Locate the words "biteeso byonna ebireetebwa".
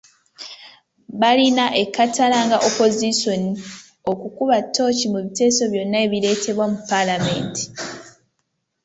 5.25-6.65